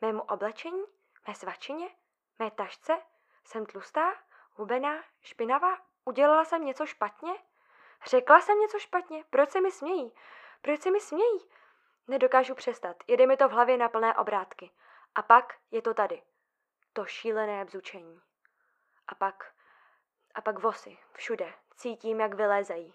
Mému 0.00 0.22
oblečení? 0.22 0.82
Mé 1.28 1.34
svačině? 1.34 1.88
Mé 2.38 2.50
tašce? 2.50 3.02
Jsem 3.44 3.66
tlustá? 3.66 4.12
Hubená? 4.54 5.04
Špinavá? 5.20 5.78
Udělala 6.04 6.44
jsem 6.44 6.64
něco 6.64 6.86
špatně? 6.86 7.32
Řekla 8.06 8.40
jsem 8.40 8.60
něco 8.60 8.78
špatně? 8.78 9.24
Proč 9.30 9.50
se 9.50 9.60
mi 9.60 9.70
smějí? 9.70 10.12
Proč 10.60 10.80
se 10.80 10.90
mi 10.90 11.00
smějí? 11.00 11.50
Nedokážu 12.08 12.54
přestat. 12.54 12.96
Jede 13.06 13.26
mi 13.26 13.36
to 13.36 13.48
v 13.48 13.52
hlavě 13.52 13.76
na 13.76 13.88
plné 13.88 14.14
obrátky. 14.14 14.70
A 15.14 15.22
pak 15.22 15.54
je 15.70 15.82
to 15.82 15.94
tady. 15.94 16.22
To 16.92 17.04
šílené 17.04 17.64
bzučení. 17.64 18.20
A 19.08 19.14
pak, 19.14 19.54
a 20.34 20.40
pak 20.40 20.58
vosy, 20.58 20.98
všude. 21.12 21.54
Cítím, 21.76 22.20
jak 22.20 22.34
vylézají. 22.34 22.94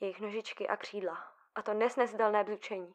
Jejich 0.00 0.20
nožičky 0.20 0.68
a 0.68 0.76
křídla. 0.76 1.33
A 1.54 1.62
to 1.62 1.74
nesnesitelné 1.74 2.44
bzučení. 2.44 2.94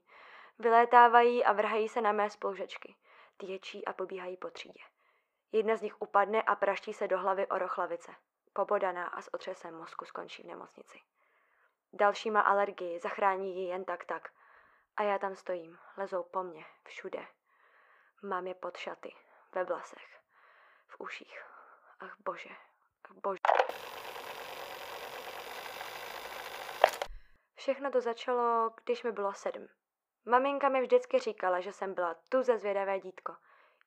Vylétávají 0.59 1.45
a 1.45 1.53
vrhají 1.53 1.89
se 1.89 2.01
na 2.01 2.11
mé 2.11 2.29
spolužečky. 2.29 2.95
Ty 3.37 3.45
ječí 3.45 3.85
a 3.85 3.93
pobíhají 3.93 4.37
po 4.37 4.49
třídě. 4.49 4.79
Jedna 5.51 5.75
z 5.75 5.81
nich 5.81 6.01
upadne 6.01 6.41
a 6.41 6.55
praští 6.55 6.93
se 6.93 7.07
do 7.07 7.19
hlavy 7.19 7.47
o 7.47 7.57
rochlavice. 7.57 8.11
Pobodaná 8.53 9.07
a 9.07 9.21
s 9.21 9.33
otřesem 9.33 9.77
mozku 9.77 10.05
skončí 10.05 10.43
v 10.43 10.45
nemocnici. 10.45 10.99
Další 11.93 12.31
má 12.31 12.41
alergii, 12.41 12.99
zachrání 12.99 13.55
ji 13.55 13.69
jen 13.69 13.85
tak 13.85 14.05
tak. 14.05 14.29
A 14.97 15.03
já 15.03 15.17
tam 15.17 15.35
stojím, 15.35 15.79
lezou 15.97 16.23
po 16.23 16.43
mně, 16.43 16.65
všude. 16.83 17.27
Mám 18.23 18.47
je 18.47 18.53
pod 18.53 18.77
šaty, 18.77 19.15
ve 19.55 19.63
vlasech, 19.63 20.19
v 20.87 20.99
uších. 20.99 21.43
Ach 21.99 22.15
bože, 22.19 22.49
ach 23.03 23.15
bože. 23.23 23.98
Všechno 27.69 27.91
to 27.91 28.01
začalo, 28.01 28.71
když 28.83 29.03
mi 29.03 29.11
bylo 29.11 29.33
sedm. 29.33 29.67
Maminka 30.25 30.69
mi 30.69 30.81
vždycky 30.81 31.19
říkala, 31.19 31.59
že 31.59 31.73
jsem 31.73 31.93
byla 31.93 32.15
tu 32.29 32.43
ze 32.43 32.57
zvědavé 32.57 32.99
dítko. 32.99 33.35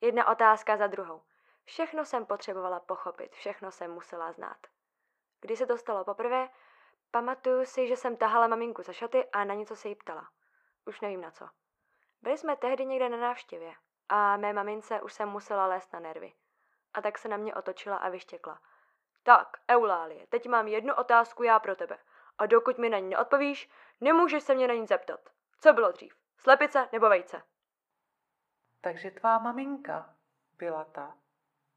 Jedna 0.00 0.28
otázka 0.28 0.76
za 0.76 0.86
druhou. 0.86 1.22
Všechno 1.64 2.04
jsem 2.04 2.26
potřebovala 2.26 2.80
pochopit, 2.80 3.32
všechno 3.32 3.70
jsem 3.70 3.90
musela 3.90 4.32
znát. 4.32 4.56
Když 5.40 5.58
se 5.58 5.66
to 5.66 5.78
stalo 5.78 6.04
poprvé, 6.04 6.48
pamatuju 7.10 7.64
si, 7.64 7.88
že 7.88 7.96
jsem 7.96 8.16
tahala 8.16 8.46
maminku 8.46 8.82
za 8.82 8.92
šaty 8.92 9.30
a 9.30 9.44
na 9.44 9.54
něco 9.54 9.76
se 9.76 9.88
jí 9.88 9.94
ptala. 9.94 10.28
Už 10.86 11.00
nevím 11.00 11.20
na 11.20 11.30
co. 11.30 11.48
Byli 12.22 12.38
jsme 12.38 12.56
tehdy 12.56 12.86
někde 12.86 13.08
na 13.08 13.16
návštěvě 13.16 13.74
a 14.08 14.36
mé 14.36 14.52
mamince 14.52 15.00
už 15.00 15.12
jsem 15.12 15.28
musela 15.28 15.66
lézt 15.66 15.92
na 15.92 16.00
nervy. 16.00 16.32
A 16.94 17.02
tak 17.02 17.18
se 17.18 17.28
na 17.28 17.36
mě 17.36 17.54
otočila 17.54 17.96
a 17.96 18.08
vyštěkla. 18.08 18.60
Tak, 19.22 19.48
Eulálie, 19.70 20.26
teď 20.26 20.48
mám 20.48 20.68
jednu 20.68 20.94
otázku 20.94 21.42
já 21.42 21.58
pro 21.58 21.76
tebe. 21.76 21.98
A 22.38 22.46
dokud 22.46 22.78
mi 22.78 22.88
na 22.88 22.98
ní 22.98 23.08
neodpovíš, 23.08 23.70
nemůžeš 24.00 24.42
se 24.42 24.54
mě 24.54 24.68
na 24.68 24.74
ní 24.74 24.86
zeptat. 24.86 25.20
Co 25.60 25.72
bylo 25.72 25.92
dřív? 25.92 26.16
Slepice 26.38 26.88
nebo 26.92 27.08
vejce? 27.08 27.42
Takže 28.80 29.10
tvá 29.10 29.38
maminka 29.38 30.16
byla 30.58 30.84
ta, 30.84 31.18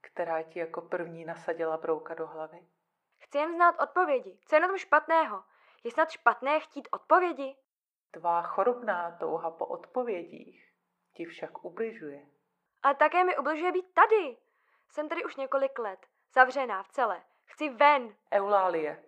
která 0.01 0.41
ti 0.41 0.59
jako 0.59 0.81
první 0.81 1.25
nasadila 1.25 1.77
brouka 1.77 2.13
do 2.13 2.27
hlavy. 2.27 2.67
Chci 3.17 3.37
jen 3.37 3.55
znát 3.55 3.75
odpovědi. 3.79 4.39
Co 4.45 4.55
je 4.55 4.59
na 4.59 4.67
tom 4.67 4.77
špatného? 4.77 5.43
Je 5.83 5.91
snad 5.91 6.09
špatné 6.09 6.59
chtít 6.59 6.87
odpovědi? 6.91 7.57
Tvá 8.11 8.41
chorobná 8.41 9.17
touha 9.19 9.51
po 9.51 9.65
odpovědích 9.65 10.73
ti 11.13 11.25
však 11.25 11.65
ubližuje. 11.65 12.25
Ale 12.83 12.95
také 12.95 13.23
mi 13.23 13.37
ubližuje 13.37 13.71
být 13.71 13.93
tady. 13.93 14.37
Jsem 14.89 15.09
tady 15.09 15.25
už 15.25 15.35
několik 15.35 15.79
let, 15.79 15.99
zavřená 16.33 16.83
v 16.83 16.87
celé. 16.87 17.23
Chci 17.45 17.69
ven. 17.69 18.15
Eulálie, 18.33 19.03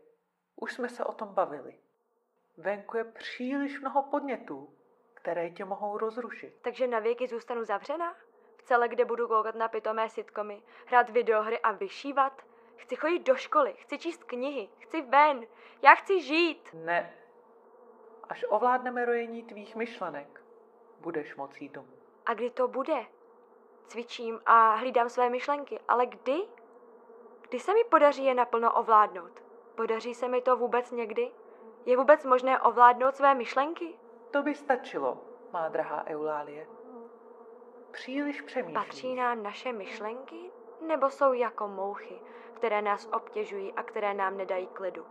už 0.58 0.74
jsme 0.74 0.90
se 0.90 1.06
o 1.06 1.14
tom 1.14 1.34
bavili. 1.34 1.76
Venku 2.58 2.98
je 2.98 3.04
příliš 3.04 3.80
mnoho 3.80 4.04
podnětů, 4.04 4.70
které 5.14 5.50
tě 5.50 5.66
mohou 5.66 5.98
rozrušit. 5.98 6.58
Takže 6.62 6.88
na 6.88 7.00
věky 7.00 7.28
zůstanu 7.28 7.64
zavřená? 7.64 8.16
V 8.58 8.64
celé, 8.64 8.88
kde 8.88 9.06
budu 9.06 9.28
koukat 9.28 9.56
na 9.56 9.68
pitomé 9.68 10.10
sitcomy, 10.10 10.64
hrát 10.86 11.10
videohry 11.10 11.60
a 11.60 11.72
vyšívat? 11.72 12.42
Chci 12.76 12.96
chodit 12.96 13.20
do 13.20 13.36
školy, 13.36 13.74
chci 13.74 14.00
číst 14.00 14.24
knihy, 14.24 14.70
chci 14.80 15.02
ven. 15.02 15.46
Já 15.82 15.96
chci 15.96 16.22
žít. 16.22 16.70
Ne. 16.74 17.14
Až 18.30 18.46
ovládneme 18.50 19.06
rojení 19.06 19.44
tvých 19.44 19.76
myšlenek, 19.76 20.42
budeš 21.00 21.36
moci 21.36 21.64
jít 21.64 21.72
domů. 21.72 21.94
A 22.26 22.34
kdy 22.34 22.50
to 22.50 22.68
bude? 22.68 23.06
Cvičím 23.88 24.40
a 24.46 24.76
hlídám 24.76 25.10
své 25.10 25.30
myšlenky, 25.30 25.80
ale 25.88 26.06
kdy? 26.06 26.38
Kdy 27.42 27.60
se 27.60 27.74
mi 27.74 27.84
podaří 27.84 28.26
je 28.26 28.34
naplno 28.34 28.74
ovládnout? 28.74 29.47
Podaří 29.78 30.14
se 30.14 30.28
mi 30.28 30.42
to 30.42 30.58
vůbec 30.58 30.92
někdy? 30.92 31.32
Je 31.86 31.98
vůbec 31.98 32.26
možné 32.26 32.60
ovládnout 32.60 33.16
své 33.16 33.36
myšlenky? 33.36 34.00
To 34.32 34.44
by 34.44 34.56
stačilo, 34.56 35.18
má 35.54 35.70
drahá 35.70 36.04
Eulálie. 36.08 36.68
Příliš 37.92 38.42
přemýšlíš. 38.42 38.86
Patří 38.86 39.16
nám 39.16 39.44
naše 39.44 39.74
myšlenky? 39.74 40.52
Nebo 40.82 41.10
jsou 41.10 41.34
jako 41.34 41.68
mouchy, 41.68 42.22
které 42.54 42.82
nás 42.82 43.10
obtěžují 43.14 43.74
a 43.74 43.84
které 43.84 44.14
nám 44.14 44.38
nedají 44.38 44.68
klidu? 44.68 45.06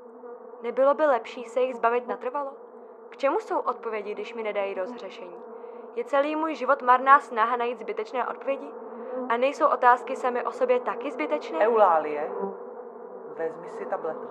Nebylo 0.62 0.94
by 0.94 1.06
lepší 1.06 1.44
se 1.44 1.60
jich 1.60 1.74
zbavit 1.74 2.06
natrvalo? 2.06 2.52
K 3.08 3.16
čemu 3.16 3.40
jsou 3.40 3.58
odpovědi, 3.58 4.14
když 4.14 4.34
mi 4.34 4.42
nedají 4.42 4.74
rozhřešení? 4.74 5.36
Je 5.94 6.04
celý 6.04 6.36
můj 6.36 6.54
život 6.54 6.82
marná 6.82 7.20
snaha 7.20 7.56
najít 7.56 7.78
zbytečné 7.78 8.28
odpovědi? 8.28 8.70
A 9.28 9.36
nejsou 9.36 9.66
otázky 9.66 10.16
sami 10.16 10.44
o 10.44 10.52
sobě 10.52 10.80
taky 10.80 11.10
zbytečné? 11.10 11.58
Eulálie, 11.58 12.30
vezmi 13.36 13.70
si 13.70 13.86
tabletu. 13.86 14.28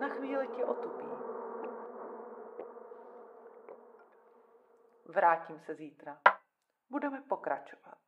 Na 0.00 0.08
chvíli 0.08 0.48
ti 0.48 0.64
otupí. 0.64 1.06
Vrátím 5.04 5.60
se 5.60 5.74
zítra. 5.74 6.20
Budeme 6.90 7.22
pokračovat. 7.22 7.98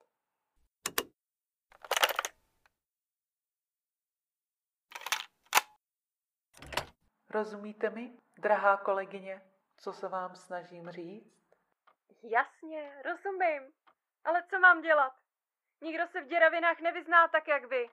Rozumíte 7.30 7.90
mi, 7.90 8.18
drahá 8.38 8.76
kolegyně, 8.76 9.42
co 9.76 9.92
se 9.92 10.08
vám 10.08 10.36
snažím 10.36 10.90
říct? 10.90 11.40
Jasně, 12.22 13.02
rozumím. 13.04 13.72
Ale 14.24 14.42
co 14.50 14.58
mám 14.58 14.82
dělat? 14.82 15.12
Nikdo 15.82 16.06
se 16.06 16.20
v 16.20 16.26
děravinách 16.26 16.80
nevyzná 16.80 17.28
tak, 17.28 17.48
jak 17.48 17.64
vy. 17.64 17.90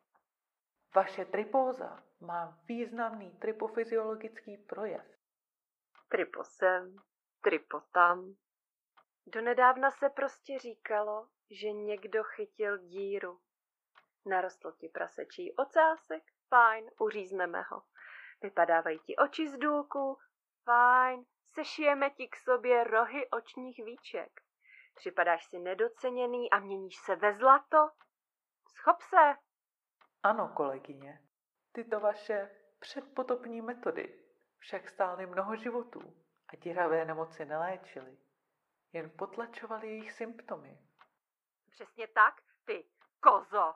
Vaše 0.95 1.25
tripóza 1.25 2.03
má 2.19 2.59
významný 2.65 3.31
tripofyziologický 3.31 4.57
projev. 4.57 5.05
Tripo 6.09 6.43
sem, 6.43 6.97
tripo 7.41 7.81
tam. 7.81 8.35
Donedávna 9.25 9.91
se 9.91 10.09
prostě 10.09 10.59
říkalo, 10.59 11.29
že 11.49 11.71
někdo 11.71 12.23
chytil 12.23 12.77
díru. 12.77 13.39
Narostl 14.25 14.71
ti 14.71 14.89
prasečí 14.89 15.55
ocásek, 15.55 16.23
fajn, 16.49 16.91
uřízneme 16.99 17.61
ho. 17.61 17.83
Vypadávají 18.41 18.99
ti 18.99 19.15
oči 19.15 19.49
z 19.49 19.57
důlku, 19.57 20.17
fajn, 20.63 21.25
sešijeme 21.43 22.09
ti 22.09 22.27
k 22.27 22.35
sobě 22.35 22.83
rohy 22.83 23.29
očních 23.29 23.85
víček. 23.85 24.46
Připadáš 24.97 25.45
si 25.45 25.59
nedoceněný 25.59 26.51
a 26.51 26.59
měníš 26.59 26.97
se 26.97 27.15
ve 27.15 27.33
zlato? 27.33 27.89
Schop 28.67 29.01
se! 29.01 29.35
Ano, 30.23 30.49
kolegyně, 30.55 31.21
tyto 31.71 31.99
vaše 31.99 32.49
předpotopní 32.79 33.61
metody 33.61 34.23
však 34.57 34.89
stály 34.89 35.25
mnoho 35.25 35.55
životů 35.55 36.23
a 36.47 36.55
díravé 36.55 37.05
nemoci 37.05 37.45
neléčily, 37.45 38.17
jen 38.93 39.11
potlačovaly 39.17 39.87
jejich 39.87 40.11
symptomy. 40.11 40.77
Přesně 41.69 42.07
tak, 42.07 42.41
ty 42.65 42.89
kozo. 43.19 43.75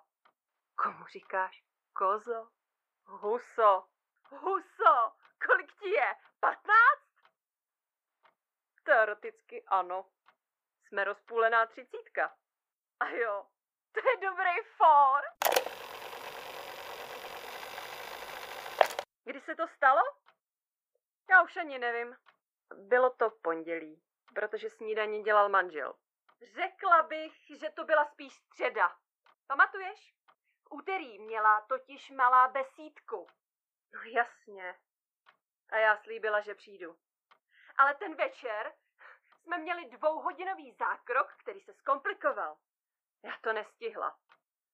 Komu 0.75 1.05
říkáš 1.05 1.63
kozo? 1.93 2.47
Huso. 3.05 3.87
Huso, 4.29 5.13
kolik 5.47 5.73
ti 5.79 5.89
je? 5.89 6.15
Patnáct? 6.39 7.11
Teoreticky 8.83 9.63
ano. 9.63 10.05
Jsme 10.91 11.03
rozpůlená 11.03 11.65
třicítka. 11.65 12.35
A 12.99 13.09
jo, 13.09 13.45
to 13.91 14.09
je 14.09 14.29
dobrý 14.29 14.51
for. 14.77 15.21
Kdy 19.23 19.41
se 19.41 19.55
to 19.55 19.67
stalo? 19.67 20.01
Já 21.29 21.43
už 21.43 21.57
ani 21.57 21.79
nevím. 21.79 22.15
Bylo 22.75 23.09
to 23.09 23.29
v 23.29 23.41
pondělí, 23.41 24.03
protože 24.35 24.69
snídaní 24.69 25.23
dělal 25.23 25.49
manžel. 25.49 25.93
Řekla 26.55 27.03
bych, 27.03 27.33
že 27.59 27.69
to 27.69 27.83
byla 27.83 28.05
spíš 28.05 28.33
středa. 28.33 28.97
Pamatuješ? 29.47 30.15
V 30.63 30.71
úterý 30.71 31.19
měla 31.19 31.61
totiž 31.61 32.09
malá 32.09 32.47
besídku. 32.47 33.27
No 33.93 34.01
jasně. 34.03 34.79
A 35.69 35.77
já 35.77 35.81
já 35.81 35.97
slíbila, 35.97 36.41
že 36.41 36.55
přijdu. 36.55 36.97
Ale 37.77 37.95
ten 37.95 38.15
večer 38.15 38.73
jsme 39.43 39.57
měli 39.57 39.85
dvouhodinový 39.85 40.71
zákrok, 40.71 41.33
který 41.37 41.61
se 41.61 41.73
zkomplikoval. 41.73 42.57
Já 43.23 43.37
to 43.41 43.53
nestihla. 43.53 44.17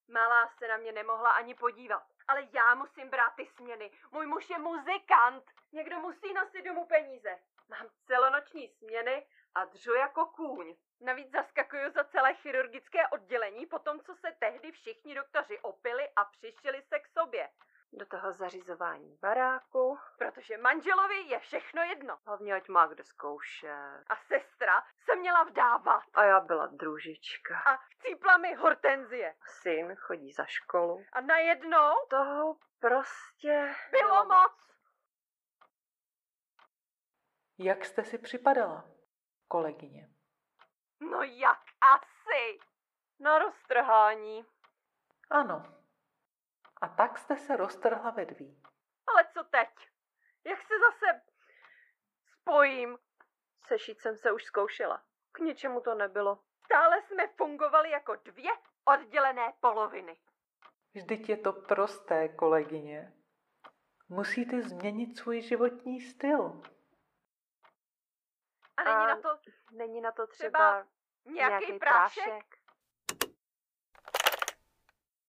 Malá 0.08 0.48
se 0.58 0.68
na 0.68 0.78
mě 0.78 0.92
nemohla 0.92 1.32
ani 1.32 1.56
podívat. 1.56 2.04
Ale 2.28 2.48
já 2.52 2.76
musím 2.76 3.10
brát 3.10 3.36
ty 3.36 3.46
směny. 3.46 3.92
Můj 4.12 4.26
muž 4.26 4.50
je 4.50 4.58
muzikant. 4.58 5.44
Někdo 5.72 6.00
musí 6.00 6.34
nosit 6.34 6.62
domů 6.62 6.86
peníze. 6.86 7.40
Mám 7.70 7.90
celonoční 8.06 8.68
směny 8.68 9.28
a 9.56 9.66
dřu 9.66 9.94
jako 9.94 10.26
kůň. 10.26 10.76
Navíc 11.00 11.32
zaskakuju 11.32 11.92
za 11.92 12.04
celé 12.04 12.34
chirurgické 12.34 13.08
oddělení 13.08 13.66
po 13.66 13.80
tom, 13.80 14.02
co 14.02 14.16
se 14.16 14.32
tehdy 14.40 14.72
všichni 14.72 15.16
doktoři 15.16 15.60
opili 15.60 16.10
a 16.16 16.26
přišli 16.26 16.82
se 16.82 17.00
k 17.00 17.08
sobě. 17.08 17.50
Do 17.94 18.06
toho 18.06 18.32
zařizování 18.32 19.18
baráku, 19.22 19.98
protože 20.18 20.58
manželovi 20.58 21.22
je 21.22 21.40
všechno 21.40 21.82
jedno. 21.84 22.20
Hlavně 22.26 22.54
ať 22.54 22.68
má 22.70 22.88
kde 22.88 23.04
zkoušet. 23.04 24.04
A 24.10 24.16
sestra 24.16 24.84
se 25.06 25.16
měla 25.16 25.44
vdávat. 25.44 26.04
A 26.14 26.24
já 26.24 26.40
byla 26.40 26.68
družička. 26.68 27.60
A 27.60 27.78
chcípla 27.78 28.38
mi 28.38 28.54
hortenzie. 28.54 29.36
Syn 29.62 29.96
chodí 29.96 30.32
za 30.32 30.46
školu. 30.46 31.06
A 31.12 31.22
najednou 31.22 31.94
toho 32.10 32.58
prostě 32.80 33.76
bylo 33.92 34.26
moc. 34.26 34.54
Jak 37.60 37.86
jste 37.86 38.04
si 38.04 38.18
připadala, 38.18 38.86
kolegyně? 39.48 40.10
No 41.00 41.24
jak 41.24 41.62
asi? 41.94 42.60
Na 43.20 43.40
roztrhání. 43.40 44.46
Ano. 45.30 45.77
A 46.82 46.88
tak 46.88 47.18
jste 47.18 47.38
se 47.38 47.56
roztrhla 47.58 48.12
vedví. 48.12 48.64
Ale 49.08 49.26
co 49.34 49.44
teď? 49.44 49.70
Jak 50.46 50.62
se 50.62 50.74
zase 50.80 51.22
spojím? 52.42 52.98
Sešít 53.68 54.02
jsem 54.02 54.18
se 54.18 54.32
už 54.32 54.44
zkoušela. 54.44 55.04
K 55.32 55.40
ničemu 55.40 55.82
to 55.82 55.96
nebylo. 55.96 56.44
Stále 56.66 57.02
jsme 57.02 57.28
fungovali 57.28 57.92
jako 57.92 58.16
dvě 58.16 58.52
oddělené 58.86 59.54
poloviny. 59.60 60.18
Vždyť 60.94 61.30
je 61.30 61.38
to 61.38 61.54
prosté, 61.54 62.30
kolegyně. 62.30 63.14
Musíte 64.10 64.62
změnit 64.62 65.18
svůj 65.18 65.42
životní 65.42 66.02
styl. 66.02 66.62
A 68.78 68.84
není 68.84 68.96
A 68.96 69.08
na 69.08 69.22
to 69.22 69.40
Není 69.72 70.02
na 70.02 70.12
to 70.12 70.28
třeba 70.28 70.50
třeba 70.50 70.88
nějaký, 71.26 71.66
nějaký 71.66 71.80
prášek? 71.80 72.24
prášek? 72.24 72.57